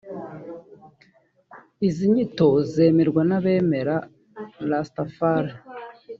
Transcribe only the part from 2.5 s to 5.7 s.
zemerwa n’abemera Rastafari